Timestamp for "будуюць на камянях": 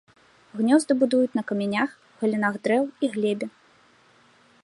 1.01-1.89